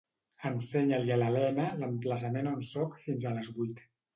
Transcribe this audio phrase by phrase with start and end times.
[0.49, 3.89] Ensenya-li a l'Helena l'emplaçament on soc fins a les vuit.